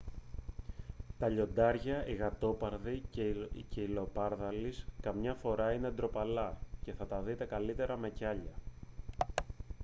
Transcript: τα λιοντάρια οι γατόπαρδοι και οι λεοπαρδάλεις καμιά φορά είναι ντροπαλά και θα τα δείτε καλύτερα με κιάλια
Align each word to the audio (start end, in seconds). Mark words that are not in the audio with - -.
τα 1.17 1.27
λιοντάρια 1.29 2.07
οι 2.07 2.13
γατόπαρδοι 2.15 3.03
και 3.09 3.81
οι 3.81 3.87
λεοπαρδάλεις 3.87 4.85
καμιά 5.01 5.33
φορά 5.33 5.71
είναι 5.71 5.89
ντροπαλά 5.91 6.57
και 6.83 6.93
θα 6.93 7.07
τα 7.07 7.21
δείτε 7.21 7.45
καλύτερα 7.45 7.97
με 7.97 8.09
κιάλια 8.09 8.53